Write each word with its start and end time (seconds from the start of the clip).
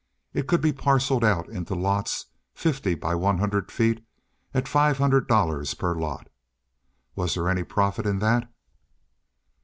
It 0.33 0.47
could 0.47 0.61
be 0.61 0.73
parceled 0.73 1.23
out 1.23 1.47
into 1.49 1.75
lots 1.75 2.25
fifty 2.55 2.95
by 2.95 3.13
one 3.13 3.37
hundred 3.37 3.71
feet 3.71 4.03
at 4.51 4.67
five 4.67 4.97
hundred 4.97 5.27
dollars 5.27 5.75
per 5.75 5.93
lot. 5.93 6.27
Was 7.15 7.35
there 7.35 7.47
any 7.47 7.63
profit 7.63 8.07
in 8.07 8.17
that? 8.17 8.51